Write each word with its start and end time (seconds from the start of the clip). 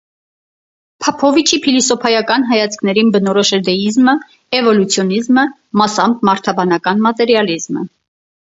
Փափովիչի 1.03 1.59
փիլիսոփայական 1.65 2.45
հայացքներին 2.53 3.13
բնորոշ 3.17 3.53
է 3.59 3.61
դեիզմը, 3.69 4.17
էվոլյուցիոնիզմը, 4.63 5.47
մասամբ՝ 5.83 6.27
մարդաբանական 6.33 7.07
մատերիալիզմը։ 7.09 7.89